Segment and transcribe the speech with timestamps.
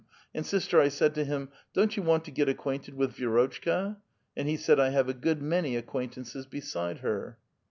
[0.33, 3.97] And, sister, I said to him,' Don't you want to get acquainted with Vi^rotchka?'
[4.35, 7.37] and he said, * I have a good man}' acquaintances beside her.'